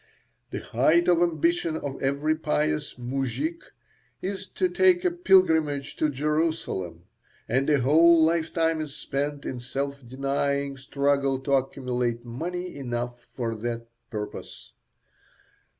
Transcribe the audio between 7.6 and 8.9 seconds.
a whole lifetime